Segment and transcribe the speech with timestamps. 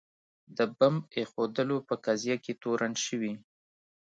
[0.57, 3.33] د بمب ایښودلو په قضیه کې تورن شوي.